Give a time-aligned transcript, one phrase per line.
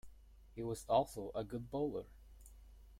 [0.55, 2.05] He was also a good bowler.